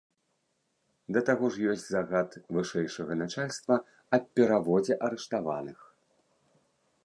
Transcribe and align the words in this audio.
Да 1.17 1.21
таго 1.27 1.45
ж 1.57 1.67
ёсць 1.73 1.85
загад 1.95 2.29
вышэйшага 2.57 3.13
начальства 3.23 3.75
аб 4.17 4.23
пераводзе 4.41 4.93
арыштаваных. 5.09 5.79